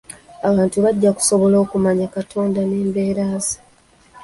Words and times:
Abantu 0.49 0.77
bajja 0.85 1.11
kusobola 1.17 1.55
okumanya 1.63 2.11
Katonda 2.15 2.59
n'embeera 2.65 3.25
ze. 3.45 3.57